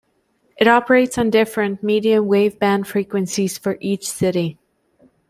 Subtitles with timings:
[0.57, 4.57] It operates on different medium wave-band frequencies for each city.